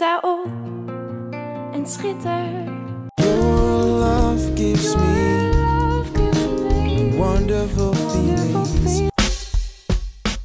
Sta 0.00 0.20
op 0.22 0.46
en 1.72 1.86
schitter. 1.86 2.64
Your 3.14 3.84
love 3.84 4.50
gives 4.54 4.94
me 4.94 5.50
Love 5.52 6.10
gives 6.14 6.46
me 6.46 7.16
wonderful 7.16 7.94
wonderful 7.94 8.64
feelings. 8.64 9.10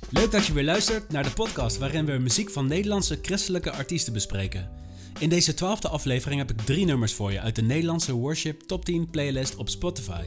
Leuk 0.09 0.31
dat 0.31 0.45
je 0.45 0.53
weer 0.53 0.63
luistert 0.63 1.11
naar 1.11 1.23
de 1.23 1.31
podcast 1.31 1.77
waarin 1.77 2.05
we 2.05 2.11
muziek 2.11 2.49
van 2.49 2.67
Nederlandse 2.67 3.19
christelijke 3.21 3.71
artiesten 3.71 4.13
bespreken. 4.13 4.69
In 5.19 5.29
deze 5.29 5.53
twaalfde 5.53 5.89
aflevering 5.89 6.39
heb 6.39 6.51
ik 6.51 6.65
drie 6.65 6.85
nummers 6.85 7.13
voor 7.13 7.31
je 7.31 7.39
uit 7.39 7.55
de 7.55 7.61
Nederlandse 7.61 8.13
Worship 8.13 8.61
Top 8.61 8.85
10 8.85 9.09
playlist 9.09 9.55
op 9.55 9.69
Spotify. 9.69 10.23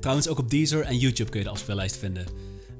Trouwens 0.00 0.28
ook 0.28 0.38
op 0.38 0.50
Deezer 0.50 0.82
en 0.82 0.98
YouTube 0.98 1.30
kun 1.30 1.38
je 1.38 1.46
de 1.46 1.52
afspeellijst 1.52 1.96
vinden. 1.96 2.26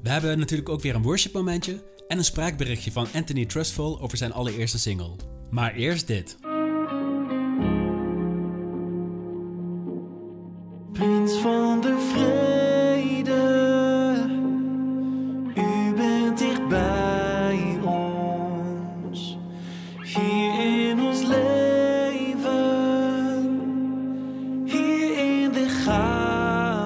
We 0.03 0.09
hebben 0.09 0.39
natuurlijk 0.39 0.69
ook 0.69 0.81
weer 0.81 0.95
een 0.95 1.03
worship 1.03 1.33
momentje 1.33 1.83
en 2.07 2.17
een 2.17 2.25
spraakberichtje 2.25 2.91
van 2.91 3.07
Anthony 3.13 3.45
Trustful 3.45 4.01
over 4.01 4.17
zijn 4.17 4.33
allereerste 4.33 4.79
single. 4.79 5.39
Maar 5.51 5.73
eerst 5.73 6.07
dit. 6.07 6.37
Prins 10.91 11.33
van 11.33 11.81
de 11.81 12.09
vrede, 12.13 13.33
u 15.55 15.93
bent 15.95 16.37
dicht 16.37 16.67
bij 16.67 17.79
ons. 17.83 19.37
Hier 20.03 20.89
in 20.89 20.99
ons 21.01 21.21
leven, 21.21 22.49
hier 24.65 25.17
in 25.17 25.51
de 25.51 25.67
chaos. 25.85 26.83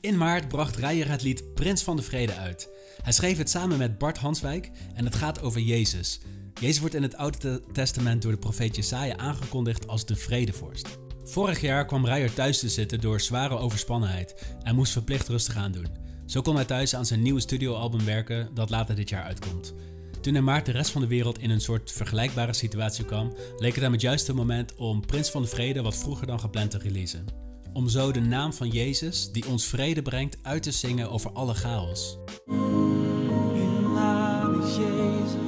In 0.00 0.16
maart 0.16 0.48
bracht 0.48 0.76
Rijer 0.76 1.08
het 1.08 1.22
lied 1.22 1.54
Prins 1.54 1.82
van 1.82 1.96
de 1.96 2.02
Vrede 2.02 2.34
uit. 2.34 2.68
Hij 3.02 3.12
schreef 3.12 3.38
het 3.38 3.50
samen 3.50 3.78
met 3.78 3.98
Bart 3.98 4.18
Hanswijk 4.18 4.70
en 4.94 5.04
het 5.04 5.14
gaat 5.14 5.40
over 5.42 5.60
Jezus. 5.60 6.20
Jezus 6.60 6.80
wordt 6.80 6.94
in 6.94 7.02
het 7.02 7.16
Oude 7.16 7.62
Testament 7.72 8.22
door 8.22 8.32
de 8.32 8.38
profeet 8.38 8.76
Jesaja 8.76 9.16
aangekondigd 9.16 9.88
als 9.88 10.06
de 10.06 10.16
vredevorst. 10.16 10.98
Vorig 11.24 11.60
jaar 11.60 11.86
kwam 11.86 12.06
Rijer 12.06 12.34
thuis 12.34 12.58
te 12.58 12.68
zitten 12.68 13.00
door 13.00 13.20
zware 13.20 13.58
overspannenheid 13.58 14.54
en 14.62 14.74
moest 14.74 14.92
verplicht 14.92 15.28
rustig 15.28 15.56
aan 15.56 15.72
doen. 15.72 15.86
Zo 16.26 16.40
kon 16.40 16.54
hij 16.54 16.64
thuis 16.64 16.94
aan 16.94 17.06
zijn 17.06 17.22
nieuwe 17.22 17.40
studioalbum 17.40 18.04
werken 18.04 18.48
dat 18.54 18.70
later 18.70 18.94
dit 18.94 19.08
jaar 19.08 19.22
uitkomt. 19.22 19.74
Toen 20.20 20.36
in 20.36 20.44
maart 20.44 20.66
de 20.66 20.72
rest 20.72 20.90
van 20.90 21.00
de 21.00 21.06
wereld 21.06 21.38
in 21.38 21.50
een 21.50 21.60
soort 21.60 21.92
vergelijkbare 21.92 22.52
situatie 22.52 23.04
kwam, 23.04 23.34
leek 23.56 23.74
het 23.74 23.82
hem 23.82 23.92
het 23.92 24.00
juiste 24.00 24.34
moment 24.34 24.74
om 24.74 25.06
Prins 25.06 25.30
van 25.30 25.42
de 25.42 25.48
Vrede 25.48 25.82
wat 25.82 25.96
vroeger 25.96 26.26
dan 26.26 26.40
gepland 26.40 26.70
te 26.70 26.78
releasen. 26.78 27.24
Om 27.72 27.88
zo 27.88 28.12
de 28.12 28.20
naam 28.20 28.52
van 28.52 28.68
Jezus, 28.68 29.32
die 29.32 29.46
ons 29.46 29.64
vrede 29.64 30.02
brengt, 30.02 30.38
uit 30.42 30.62
te 30.62 30.72
zingen 30.72 31.10
over 31.10 31.32
alle 31.32 31.54
chaos. 31.54 32.18
Uw 32.46 33.92
naam 33.94 34.60
Jezus. 34.60 35.47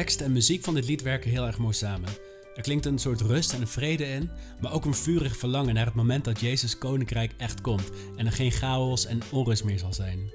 Tekst 0.00 0.20
en 0.20 0.32
muziek 0.32 0.64
van 0.64 0.74
dit 0.74 0.86
lied 0.86 1.02
werken 1.02 1.30
heel 1.30 1.46
erg 1.46 1.58
mooi 1.58 1.74
samen. 1.74 2.08
Er 2.54 2.62
klinkt 2.62 2.86
een 2.86 2.98
soort 2.98 3.20
rust 3.20 3.52
en 3.52 3.68
vrede 3.68 4.04
in, 4.04 4.30
maar 4.60 4.72
ook 4.72 4.84
een 4.84 4.94
vurig 4.94 5.36
verlangen 5.36 5.74
naar 5.74 5.86
het 5.86 5.94
moment 5.94 6.24
dat 6.24 6.40
Jezus 6.40 6.78
koninkrijk 6.78 7.32
echt 7.36 7.60
komt 7.60 7.90
en 8.16 8.26
er 8.26 8.32
geen 8.32 8.50
chaos 8.50 9.06
en 9.06 9.20
onrust 9.30 9.64
meer 9.64 9.78
zal 9.78 9.92
zijn. 9.92 10.30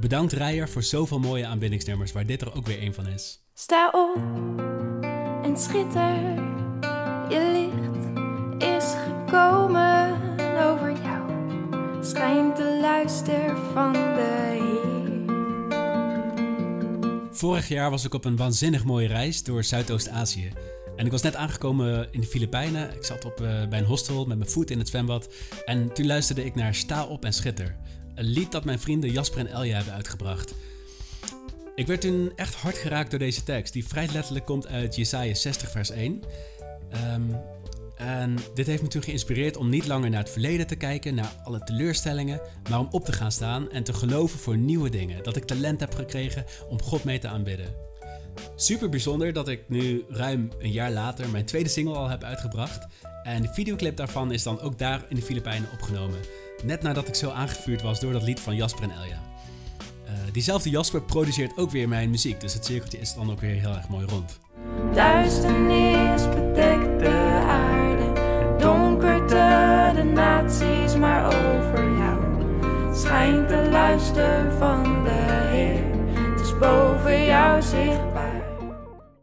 Bedankt 0.00 0.32
Rijer 0.32 0.68
voor 0.68 0.82
zoveel 0.82 1.18
mooie 1.18 1.46
aanbiddingsnummers, 1.46 2.12
waar 2.12 2.26
dit 2.26 2.40
er 2.40 2.54
ook 2.54 2.66
weer 2.66 2.82
een 2.82 2.94
van 2.94 3.06
is. 3.06 3.40
Sta 3.54 3.90
op 3.90 4.20
en 5.42 5.56
schitter. 5.58 6.14
Je 7.28 7.50
licht 7.52 8.06
is 8.72 8.94
gekomen 9.04 10.12
over 10.56 10.92
jou. 11.02 11.30
Schijnt 12.04 12.56
de 12.56 12.78
luister 12.80 13.56
van 13.72 14.05
Vorig 17.36 17.68
jaar 17.68 17.90
was 17.90 18.04
ik 18.04 18.14
op 18.14 18.24
een 18.24 18.36
waanzinnig 18.36 18.84
mooie 18.84 19.06
reis 19.06 19.42
door 19.42 19.64
Zuidoost-Azië. 19.64 20.52
En 20.96 21.06
ik 21.06 21.12
was 21.12 21.22
net 21.22 21.36
aangekomen 21.36 22.08
in 22.10 22.20
de 22.20 22.26
Filipijnen. 22.26 22.94
Ik 22.94 23.04
zat 23.04 23.24
op, 23.24 23.40
eh, 23.40 23.68
bij 23.68 23.78
een 23.78 23.84
hostel 23.84 24.24
met 24.24 24.38
mijn 24.38 24.50
voet 24.50 24.70
in 24.70 24.78
het 24.78 24.88
zwembad. 24.88 25.28
En 25.64 25.92
toen 25.92 26.06
luisterde 26.06 26.44
ik 26.44 26.54
naar 26.54 26.74
Sta 26.74 27.04
op 27.04 27.24
en 27.24 27.32
schitter. 27.32 27.76
Een 28.14 28.24
lied 28.24 28.52
dat 28.52 28.64
mijn 28.64 28.78
vrienden 28.78 29.10
Jasper 29.10 29.38
en 29.38 29.46
Elja 29.46 29.76
hebben 29.76 29.94
uitgebracht. 29.94 30.54
Ik 31.74 31.86
werd 31.86 32.00
toen 32.00 32.32
echt 32.36 32.54
hard 32.54 32.76
geraakt 32.76 33.10
door 33.10 33.18
deze 33.18 33.42
tekst, 33.42 33.72
die 33.72 33.86
vrij 33.86 34.08
letterlijk 34.12 34.44
komt 34.44 34.66
uit 34.66 34.96
Jesaja 34.96 35.34
60 35.34 35.70
vers 35.70 35.90
1. 35.90 36.20
Ehm, 36.90 37.22
en 37.96 38.36
dit 38.54 38.66
heeft 38.66 38.82
me 38.82 38.88
toen 38.88 39.02
geïnspireerd 39.02 39.56
om 39.56 39.68
niet 39.68 39.86
langer 39.86 40.10
naar 40.10 40.20
het 40.20 40.30
verleden 40.30 40.66
te 40.66 40.76
kijken, 40.76 41.14
naar 41.14 41.32
alle 41.44 41.64
teleurstellingen, 41.64 42.40
maar 42.70 42.78
om 42.78 42.88
op 42.90 43.04
te 43.04 43.12
gaan 43.12 43.32
staan 43.32 43.70
en 43.70 43.82
te 43.82 43.92
geloven 43.92 44.38
voor 44.38 44.56
nieuwe 44.56 44.90
dingen. 44.90 45.22
Dat 45.22 45.36
ik 45.36 45.44
talent 45.44 45.80
heb 45.80 45.94
gekregen 45.94 46.44
om 46.68 46.82
God 46.82 47.04
mee 47.04 47.18
te 47.18 47.28
aanbidden. 47.28 47.74
Super 48.56 48.88
bijzonder 48.88 49.32
dat 49.32 49.48
ik 49.48 49.68
nu 49.68 50.04
ruim 50.08 50.50
een 50.58 50.72
jaar 50.72 50.92
later 50.92 51.30
mijn 51.30 51.44
tweede 51.44 51.68
single 51.68 51.94
al 51.94 52.08
heb 52.08 52.22
uitgebracht. 52.22 52.86
En 53.22 53.42
de 53.42 53.48
videoclip 53.52 53.96
daarvan 53.96 54.32
is 54.32 54.42
dan 54.42 54.60
ook 54.60 54.78
daar 54.78 55.04
in 55.08 55.16
de 55.16 55.22
Filipijnen 55.22 55.68
opgenomen. 55.72 56.18
Net 56.64 56.82
nadat 56.82 57.08
ik 57.08 57.14
zo 57.14 57.30
aangevuurd 57.30 57.82
was 57.82 58.00
door 58.00 58.12
dat 58.12 58.22
lied 58.22 58.40
van 58.40 58.56
Jasper 58.56 58.82
en 58.82 58.90
Elja. 58.90 59.22
Eh, 60.04 60.12
diezelfde 60.32 60.70
Jasper 60.70 61.02
produceert 61.02 61.56
ook 61.56 61.70
weer 61.70 61.88
mijn 61.88 62.10
muziek, 62.10 62.40
dus 62.40 62.54
het 62.54 62.64
cirkeltje 62.64 62.98
is 62.98 63.14
dan 63.14 63.30
ook 63.30 63.40
weer 63.40 63.60
heel 63.60 63.74
erg 63.74 63.88
mooi 63.88 64.06
rond. 64.06 64.38
Duisternis 64.94 66.28
bedekt 66.28 67.00
de 67.00 67.35
aarde. 67.56 68.12
Donkerte 68.58 69.92
de 69.94 70.04
naties, 70.04 70.96
maar 70.96 71.26
over 71.26 71.96
jou 71.96 72.26
schijnt 72.96 73.48
de 73.48 73.68
luister 73.70 74.52
van 74.58 75.04
de 75.04 75.46
Heer. 75.50 75.84
Het 76.30 76.40
is 76.40 76.58
boven 76.58 77.24
jou 77.24 77.62
zichtbaar. 77.62 78.42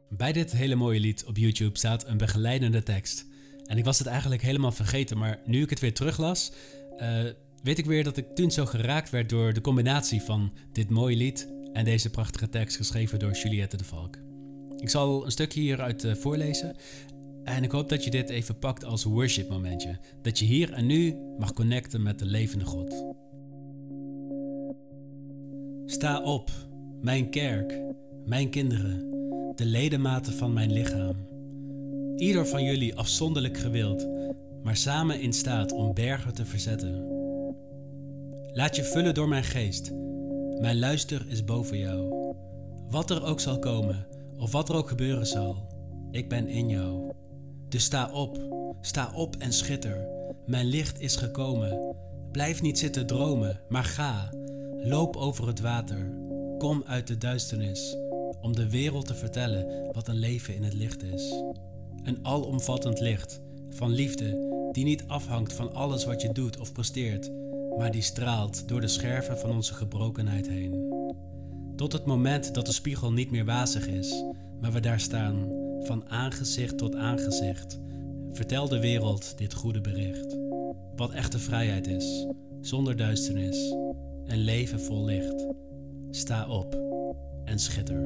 Bij 0.09 0.31
dit 0.31 0.51
hele 0.51 0.75
mooie 0.75 0.99
lied 0.99 1.25
op 1.25 1.37
YouTube 1.37 1.77
staat 1.77 2.07
een 2.07 2.17
begeleidende 2.17 2.83
tekst. 2.83 3.25
En 3.65 3.77
ik 3.77 3.85
was 3.85 3.97
het 3.97 4.07
eigenlijk 4.07 4.41
helemaal 4.41 4.71
vergeten, 4.71 5.17
maar 5.17 5.39
nu 5.45 5.61
ik 5.61 5.69
het 5.69 5.79
weer 5.79 5.93
teruglas, 5.93 6.51
eh, 6.97 7.23
weet 7.63 7.77
ik 7.77 7.85
weer 7.85 8.03
dat 8.03 8.17
ik 8.17 8.35
toen 8.35 8.51
zo 8.51 8.65
geraakt 8.65 9.09
werd 9.09 9.29
door 9.29 9.53
de 9.53 9.61
combinatie 9.61 10.21
van 10.21 10.53
dit 10.71 10.89
mooie 10.89 11.15
lied 11.15 11.47
en 11.73 11.85
deze 11.85 12.09
prachtige 12.09 12.49
tekst 12.49 12.77
geschreven 12.77 13.19
door 13.19 13.31
Juliette 13.31 13.77
de 13.77 13.83
Valk. 13.83 14.17
Ik 14.77 14.89
zal 14.89 15.25
een 15.25 15.31
stukje 15.31 15.59
hieruit 15.59 16.03
eh, 16.03 16.15
voorlezen 16.15 16.75
en 17.43 17.63
ik 17.63 17.71
hoop 17.71 17.89
dat 17.89 18.03
je 18.03 18.11
dit 18.11 18.29
even 18.29 18.59
pakt 18.59 18.85
als 18.85 19.03
worship 19.03 19.49
momentje. 19.49 19.97
Dat 20.21 20.39
je 20.39 20.45
hier 20.45 20.73
en 20.73 20.85
nu 20.85 21.15
mag 21.37 21.53
connecten 21.53 22.03
met 22.03 22.19
de 22.19 22.25
levende 22.25 22.65
God. 22.65 23.15
Sta 25.85 26.21
op, 26.21 26.49
mijn 27.01 27.29
kerk, 27.29 27.81
mijn 28.25 28.49
kinderen, 28.49 29.09
de 29.55 29.65
ledematen 29.65 30.33
van 30.33 30.53
mijn 30.53 30.71
lichaam. 30.71 31.15
Ieder 32.15 32.47
van 32.47 32.63
jullie 32.63 32.95
afzonderlijk 32.95 33.57
gewild, 33.57 34.07
maar 34.63 34.77
samen 34.77 35.21
in 35.21 35.33
staat 35.33 35.71
om 35.71 35.93
bergen 35.93 36.33
te 36.33 36.45
verzetten. 36.45 37.07
Laat 38.53 38.75
je 38.75 38.83
vullen 38.83 39.13
door 39.13 39.27
mijn 39.27 39.43
geest. 39.43 39.91
Mijn 40.59 40.79
luister 40.79 41.25
is 41.27 41.43
boven 41.43 41.77
jou. 41.77 42.33
Wat 42.89 43.09
er 43.09 43.23
ook 43.23 43.39
zal 43.39 43.59
komen, 43.59 44.07
of 44.37 44.51
wat 44.51 44.69
er 44.69 44.75
ook 44.75 44.87
gebeuren 44.87 45.27
zal, 45.27 45.55
ik 46.11 46.29
ben 46.29 46.47
in 46.47 46.69
jou. 46.69 47.11
Dus 47.73 47.83
sta 47.83 48.11
op, 48.11 48.37
sta 48.81 49.11
op 49.15 49.35
en 49.35 49.53
schitter. 49.53 50.07
Mijn 50.45 50.65
licht 50.65 50.99
is 50.99 51.15
gekomen. 51.15 51.95
Blijf 52.31 52.61
niet 52.61 52.79
zitten 52.79 53.07
dromen, 53.07 53.59
maar 53.69 53.83
ga. 53.83 54.29
Loop 54.77 55.15
over 55.15 55.47
het 55.47 55.59
water. 55.59 56.13
Kom 56.57 56.83
uit 56.85 57.07
de 57.07 57.17
duisternis, 57.17 57.97
om 58.41 58.55
de 58.55 58.69
wereld 58.69 59.05
te 59.05 59.15
vertellen 59.15 59.91
wat 59.91 60.07
een 60.07 60.15
leven 60.15 60.55
in 60.55 60.63
het 60.63 60.73
licht 60.73 61.03
is. 61.03 61.43
Een 62.03 62.19
alomvattend 62.21 62.99
licht 62.99 63.41
van 63.69 63.91
liefde 63.91 64.47
die 64.71 64.83
niet 64.83 65.03
afhangt 65.07 65.53
van 65.53 65.73
alles 65.73 66.05
wat 66.05 66.21
je 66.21 66.31
doet 66.31 66.59
of 66.59 66.71
presteert, 66.71 67.31
maar 67.77 67.91
die 67.91 68.01
straalt 68.01 68.67
door 68.67 68.81
de 68.81 68.87
scherven 68.87 69.39
van 69.39 69.51
onze 69.51 69.73
gebrokenheid 69.73 70.47
heen. 70.47 70.91
Tot 71.75 71.93
het 71.93 72.05
moment 72.05 72.53
dat 72.53 72.65
de 72.65 72.73
spiegel 72.73 73.11
niet 73.11 73.31
meer 73.31 73.45
wazig 73.45 73.87
is, 73.87 74.23
maar 74.61 74.71
we 74.71 74.79
daar 74.79 74.99
staan, 74.99 75.62
van 75.85 76.09
aangezicht 76.09 76.77
tot 76.77 76.95
aangezicht. 76.95 77.79
Vertel 78.31 78.67
de 78.67 78.79
wereld 78.79 79.37
dit 79.37 79.53
goede 79.53 79.81
bericht. 79.81 80.37
Wat 80.95 81.11
echte 81.11 81.39
vrijheid 81.39 81.87
is, 81.87 82.27
zonder 82.61 82.97
duisternis, 82.97 83.71
een 84.25 84.43
leven 84.43 84.81
vol 84.81 85.05
licht. 85.05 85.45
sta 86.11 86.47
op 86.47 86.73
en 87.45 87.59
schitter. 87.59 88.01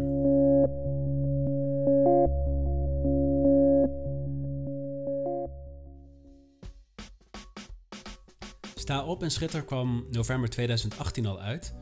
Sta 8.76 9.06
op 9.06 9.24
en 9.24 9.32
schitter 9.32 9.64
kwam 9.64 10.06
november 10.12 10.50
2018 10.50 11.26
al 11.26 11.40
uit, 11.40 11.74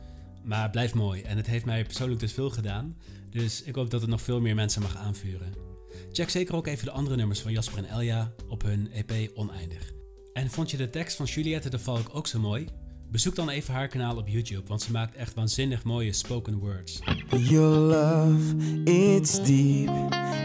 maar 0.44 0.70
blijft 0.70 0.94
mooi 0.94 1.22
en 1.22 1.36
het 1.36 1.46
heeft 1.46 1.64
mij 1.64 1.84
persoonlijk 1.84 2.20
dus 2.20 2.32
veel 2.32 2.50
gedaan, 2.50 2.96
dus 3.30 3.62
ik 3.62 3.74
hoop 3.74 3.90
dat 3.90 4.00
het 4.00 4.10
nog 4.10 4.20
veel 4.20 4.40
meer 4.40 4.54
mensen 4.54 4.82
mag 4.82 4.96
aanvuren. 4.96 5.75
Check 6.12 6.30
zeker 6.30 6.54
ook 6.54 6.66
even 6.66 6.84
de 6.84 6.90
andere 6.90 7.16
nummers 7.16 7.40
van 7.40 7.52
Jasper 7.52 7.78
en 7.78 7.88
Elja 7.88 8.32
op 8.48 8.62
hun 8.62 8.90
EP 8.92 9.30
Oneindig. 9.34 9.92
En 10.32 10.50
vond 10.50 10.70
je 10.70 10.76
de 10.76 10.90
tekst 10.90 11.16
van 11.16 11.26
Juliette 11.26 11.70
de 11.70 11.78
Valk 11.78 12.08
ook 12.12 12.26
zo 12.26 12.38
mooi? 12.38 12.68
Bezoek 13.10 13.34
dan 13.34 13.48
even 13.48 13.74
haar 13.74 13.88
kanaal 13.88 14.16
op 14.16 14.28
YouTube, 14.28 14.62
want 14.66 14.82
ze 14.82 14.90
maakt 14.90 15.14
echt 15.14 15.34
waanzinnig 15.34 15.84
mooie 15.84 16.12
spoken 16.12 16.58
words. 16.58 16.98
Your 17.38 17.76
love, 17.76 18.56
it's 18.84 19.44
deep, 19.44 19.90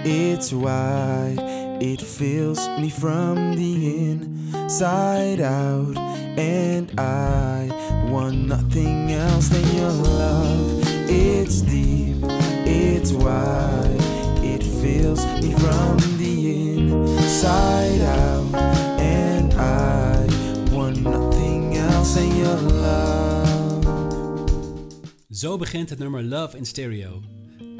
it's 0.04 0.52
wide, 0.52 1.42
it 1.80 2.20
me 2.80 2.90
from 2.90 3.56
the 3.56 3.96
inside 3.96 5.42
out, 5.42 5.98
and 6.38 6.92
I 7.00 7.72
want 8.10 8.46
nothing 8.46 9.12
else 9.12 9.50
than 9.50 9.76
your 9.76 9.92
love. 9.92 10.82
It's 11.08 11.62
deep, 11.62 12.24
it's 12.66 13.12
wide, 13.12 13.91
me 15.00 15.52
from 15.58 15.98
the 16.18 16.52
inside 16.54 18.02
out, 18.02 18.56
and 19.00 19.54
I 19.54 20.28
want 20.72 21.02
nothing 21.02 21.78
else 21.78 22.14
than 22.14 22.38
your 22.38 22.62
love. 22.62 24.50
Zo 25.30 25.58
begint 25.58 25.90
het 25.90 26.00
nummer 26.00 26.24
Love 26.24 26.58
in 26.58 26.66
Stereo. 26.66 27.22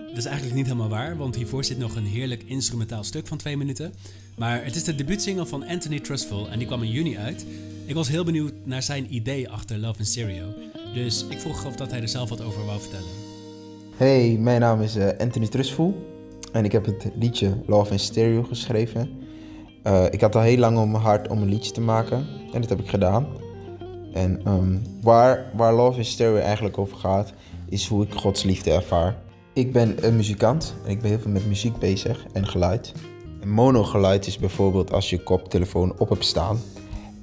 Dat 0.08 0.18
is 0.18 0.26
eigenlijk 0.26 0.56
niet 0.56 0.66
helemaal 0.66 0.90
waar, 0.90 1.18
want 1.18 1.36
hiervoor 1.36 1.64
zit 1.64 1.78
nog 1.78 1.96
een 1.96 2.06
heerlijk 2.06 2.44
instrumentaal 2.44 3.04
stuk 3.04 3.28
van 3.28 3.38
twee 3.38 3.58
minuten. 3.58 3.94
Maar 4.38 4.64
het 4.64 4.76
is 4.76 4.84
de 4.84 4.96
debuutsingle 4.96 5.46
van 5.46 5.68
Anthony 5.68 6.00
Trustful 6.00 6.50
en 6.50 6.58
die 6.58 6.68
kwam 6.68 6.84
in 6.84 6.92
juni 6.92 7.18
uit. 7.18 7.46
Ik 7.86 7.96
was 7.96 8.08
heel 8.08 8.24
benieuwd 8.24 8.54
naar 8.64 8.84
zijn 8.84 9.16
idee 9.16 9.50
achter 9.50 9.78
Love 9.78 10.00
in 10.00 10.06
Stereo. 10.06 10.54
Dus 10.94 11.26
ik 11.30 11.40
vroeg 11.40 11.66
of 11.66 11.76
dat 11.76 11.92
hij 11.92 12.02
er 12.02 12.08
zelf 12.08 12.30
wat 12.30 12.42
over 12.42 12.66
wou 12.66 12.80
vertellen. 12.80 13.10
Hey, 13.98 14.38
mijn 14.40 14.60
naam 14.60 14.82
is 14.82 14.96
eh, 14.96 15.08
Anthony 15.18 15.48
Trustful 15.48 16.11
en 16.52 16.66
ik 16.66 16.72
heb 16.72 16.86
het 16.86 17.10
liedje 17.16 17.58
Love 17.66 17.92
in 17.92 18.00
Stereo 18.00 18.44
geschreven. 18.44 19.10
Eh, 19.84 20.06
ik 20.10 20.22
had 20.22 20.36
al 20.36 20.42
heel 20.42 20.58
lang 20.58 20.78
op 20.78 20.88
mijn 20.88 21.04
hart 21.04 21.28
om 21.28 21.42
een 21.42 21.50
liedje 21.50 21.72
te 21.72 21.82
maken 21.82 22.28
en 22.54 22.62
dat 22.62 22.70
heb 22.70 22.80
ik 22.80 22.90
gedaan. 22.90 23.28
En 24.14 24.42
ehm, 24.44 24.78
waar, 25.02 25.52
waar 25.56 25.74
Love 25.74 25.98
in 25.98 26.06
Stereo 26.06 26.36
eigenlijk 26.36 26.78
over 26.78 26.98
gaat, 26.98 27.34
is 27.70 27.88
hoe 27.88 28.04
ik 28.04 28.14
Gods 28.14 28.44
liefde 28.44 28.72
ervaar. 28.72 29.16
Ik 29.54 29.72
ben 29.72 30.06
een 30.06 30.16
muzikant 30.16 30.76
en 30.86 30.92
ik 30.92 31.02
ben 31.02 31.10
heel 31.10 31.20
veel 31.20 31.32
met 31.32 31.48
muziek 31.48 31.80
bezig 31.80 32.26
en 32.34 32.48
geluid. 32.48 32.94
En 33.42 33.50
monogeluid 33.50 34.28
is 34.28 34.38
bijvoorbeeld 34.38 34.94
als 34.94 35.10
je 35.10 35.24
koptelefoon 35.24 35.94
op 35.98 36.10
hebt 36.10 36.26
staan 36.26 36.60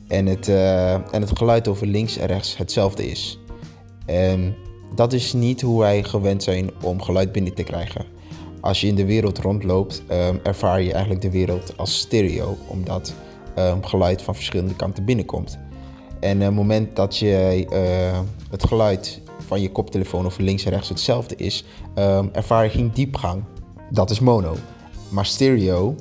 en 0.09 0.27
het, 0.27 0.49
eh, 0.49 0.93
en 0.93 1.21
het 1.21 1.39
geluid 1.39 1.69
over 1.69 1.87
links 1.87 2.17
en 2.17 2.27
rechts 2.27 2.57
hetzelfde 2.57 3.11
is. 3.11 3.39
En 4.07 4.57
dat 4.95 5.13
is 5.13 5.33
niet 5.33 5.61
hoe 5.61 5.81
wij 5.81 6.03
gewend 6.03 6.43
zijn 6.43 6.71
om 6.83 7.03
geluid 7.03 7.33
binnen 7.33 7.55
te 7.55 7.63
krijgen. 7.63 8.18
Als 8.61 8.81
je 8.81 8.87
in 8.87 8.95
de 8.95 9.07
wereld 9.07 9.39
rondloopt, 9.39 10.03
ehm, 10.07 10.37
ervaar 10.43 10.83
je 10.83 10.93
eigenlijk 10.93 11.23
de 11.23 11.31
wereld 11.31 11.73
als 11.77 11.99
stereo, 11.99 12.57
omdat 12.67 13.15
ehm, 13.55 13.83
geluid 13.83 14.23
van 14.23 14.35
verschillende 14.35 14.77
kanten 14.77 15.05
binnenkomt. 15.05 15.59
En 16.21 16.37
op 16.37 16.43
het 16.43 16.55
moment 16.55 16.97
dat 16.97 17.17
je 17.17 17.67
eh, 17.71 18.21
het 18.51 18.65
geluid 18.65 19.21
van 19.47 19.61
je 19.61 19.71
koptelefoon 19.71 20.27
of 20.27 20.39
links 20.39 20.65
en 20.65 20.71
rechts 20.71 20.89
hetzelfde 20.89 21.37
is, 21.37 21.65
ehm, 21.95 22.27
ervaar 22.33 22.65
je 22.65 22.71
geen 22.71 22.91
diepgang. 22.95 23.45
Dat 23.91 24.11
is 24.11 24.21
mono. 24.21 24.57
Maar 25.09 25.27
stereo, 25.27 25.95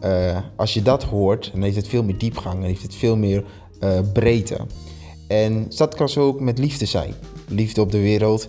eh, 0.00 0.38
als 0.56 0.74
je 0.74 0.82
dat 0.82 1.02
hoort, 1.02 1.50
dan 1.52 1.62
heeft 1.62 1.76
het 1.76 1.88
veel 1.88 2.02
meer 2.02 2.18
diepgang 2.18 2.54
en 2.54 2.66
heeft 2.66 2.82
het 2.82 2.94
veel 2.94 3.16
meer 3.16 3.44
eh, 3.80 3.98
breedte. 4.12 4.58
En 5.28 5.66
dat 5.76 5.94
kan 5.94 6.08
zo 6.08 6.26
ook 6.26 6.40
met 6.40 6.58
liefde 6.58 6.86
zijn. 6.86 7.14
Liefde 7.48 7.80
op 7.80 7.90
de 7.90 8.00
wereld 8.00 8.48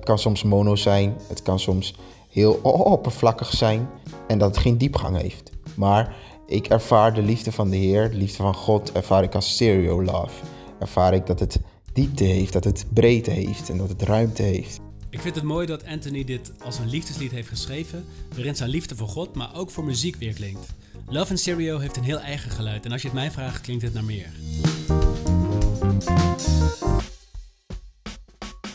kan 0.00 0.18
soms 0.18 0.42
mono 0.42 0.76
zijn, 0.76 1.14
het 1.28 1.42
kan 1.42 1.58
soms 1.58 1.94
heel 2.34 2.54
oppervlakkig 2.62 3.50
zijn 3.50 3.88
en 4.28 4.38
dat 4.38 4.48
het 4.48 4.58
geen 4.58 4.78
diepgang 4.78 5.20
heeft. 5.20 5.50
Maar 5.74 6.16
ik 6.46 6.66
ervaar 6.66 7.14
de 7.14 7.22
liefde 7.22 7.52
van 7.52 7.70
de 7.70 7.76
Heer, 7.76 8.10
de 8.10 8.16
liefde 8.16 8.36
van 8.36 8.54
God, 8.54 8.92
ervaar 8.92 9.22
ik 9.22 9.34
als 9.34 9.52
stereo 9.52 10.02
love. 10.02 10.44
Ervaar 10.78 11.14
ik 11.14 11.26
dat 11.26 11.40
het 11.40 11.60
diepte 11.92 12.24
heeft, 12.24 12.52
dat 12.52 12.64
het 12.64 12.86
breedte 12.92 13.30
heeft 13.30 13.68
en 13.68 13.76
dat 13.76 13.88
het 13.88 14.02
ruimte 14.02 14.42
heeft. 14.42 14.80
Ik 15.10 15.20
vind 15.20 15.34
het 15.34 15.44
mooi 15.44 15.66
dat 15.66 15.86
Anthony 15.86 16.24
dit 16.24 16.52
als 16.64 16.78
een 16.78 16.88
liefdeslied 16.88 17.30
heeft 17.30 17.48
geschreven, 17.48 18.04
waarin 18.34 18.56
zijn 18.56 18.70
liefde 18.70 18.96
voor 18.96 19.08
God, 19.08 19.34
maar 19.34 19.50
ook 19.56 19.70
voor 19.70 19.84
muziek 19.84 20.16
weer 20.16 20.32
klinkt. 20.32 20.66
Love 21.08 21.30
in 21.30 21.38
Stereo 21.38 21.78
heeft 21.78 21.96
een 21.96 22.02
heel 22.02 22.20
eigen 22.20 22.50
geluid 22.50 22.84
en 22.84 22.92
als 22.92 23.02
je 23.02 23.08
het 23.08 23.16
mij 23.16 23.30
vraagt, 23.30 23.60
klinkt 23.60 23.82
het 23.82 23.94
naar 23.94 24.04
meer. 24.04 24.32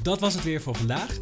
Dat 0.02 0.20
was 0.20 0.34
het 0.34 0.44
weer 0.44 0.62
voor 0.62 0.76
vandaag. 0.76 1.18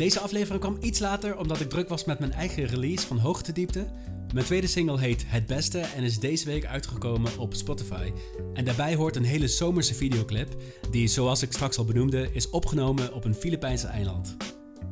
Deze 0.00 0.20
aflevering 0.20 0.60
kwam 0.60 0.76
iets 0.80 0.98
later 0.98 1.38
omdat 1.38 1.60
ik 1.60 1.68
druk 1.68 1.88
was 1.88 2.04
met 2.04 2.18
mijn 2.18 2.32
eigen 2.32 2.64
release 2.64 3.06
van 3.06 3.18
Hoogtediepte. 3.18 3.86
Mijn 4.34 4.46
tweede 4.46 4.66
single 4.66 4.98
heet 4.98 5.24
Het 5.26 5.46
Beste 5.46 5.78
en 5.78 6.02
is 6.02 6.18
deze 6.18 6.46
week 6.46 6.66
uitgekomen 6.66 7.38
op 7.38 7.54
Spotify. 7.54 8.12
En 8.54 8.64
daarbij 8.64 8.94
hoort 8.94 9.16
een 9.16 9.24
hele 9.24 9.48
zomerse 9.48 9.94
videoclip, 9.94 10.56
die 10.90 11.08
zoals 11.08 11.42
ik 11.42 11.52
straks 11.52 11.78
al 11.78 11.84
benoemde, 11.84 12.30
is 12.32 12.50
opgenomen 12.50 13.14
op 13.14 13.24
een 13.24 13.34
Filipijnse 13.34 13.86
eiland. 13.86 14.36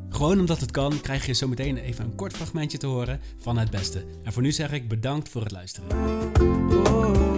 Gewoon 0.08 0.40
omdat 0.40 0.60
het 0.60 0.70
kan, 0.70 1.00
krijg 1.00 1.26
je 1.26 1.34
zometeen 1.34 1.76
even 1.76 2.04
een 2.04 2.14
kort 2.14 2.32
fragmentje 2.32 2.78
te 2.78 2.87
horen 2.87 3.20
van 3.38 3.58
Het 3.58 3.70
Beste. 3.70 4.04
En 4.22 4.32
voor 4.32 4.43
nu 4.43 4.52
zeg 4.52 4.72
ik 4.72 4.88
bedankt 4.88 5.28
voor 5.28 5.43
het 5.43 5.52
luisteren. 5.52 7.38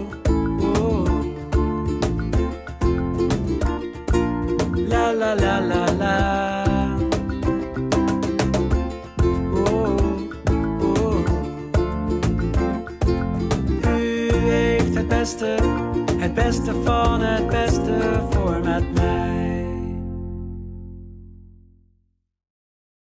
Het 16.35 16.44
beste 16.44 16.75
van 16.85 17.21
het 17.21 17.47
beste 17.47 18.23
voor 18.31 18.61
met 18.65 18.93
mij. 18.94 19.19